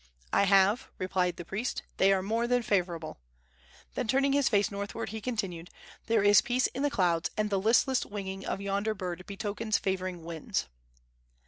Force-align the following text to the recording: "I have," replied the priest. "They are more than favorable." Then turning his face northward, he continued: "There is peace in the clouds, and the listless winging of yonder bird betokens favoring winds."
"I 0.33 0.45
have," 0.45 0.89
replied 0.97 1.35
the 1.37 1.45
priest. 1.45 1.83
"They 1.97 2.11
are 2.11 2.23
more 2.23 2.47
than 2.47 2.63
favorable." 2.63 3.19
Then 3.93 4.07
turning 4.07 4.33
his 4.33 4.49
face 4.49 4.71
northward, 4.71 5.09
he 5.09 5.21
continued: 5.21 5.69
"There 6.07 6.23
is 6.23 6.41
peace 6.41 6.65
in 6.65 6.81
the 6.81 6.89
clouds, 6.89 7.29
and 7.37 7.51
the 7.51 7.61
listless 7.61 8.03
winging 8.03 8.43
of 8.43 8.59
yonder 8.59 8.95
bird 8.95 9.23
betokens 9.27 9.77
favoring 9.77 10.23
winds." 10.23 10.65